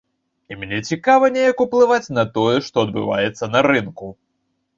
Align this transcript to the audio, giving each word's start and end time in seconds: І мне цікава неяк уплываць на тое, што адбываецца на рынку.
І 0.53 0.55
мне 0.61 0.77
цікава 0.95 1.29
неяк 1.35 1.61
уплываць 1.65 2.13
на 2.19 2.23
тое, 2.39 2.57
што 2.69 2.77
адбываецца 2.87 3.53
на 3.59 3.63
рынку. 3.71 4.13